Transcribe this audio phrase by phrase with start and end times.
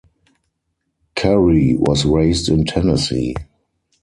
[1.15, 3.35] Curry was raised in Tennessee.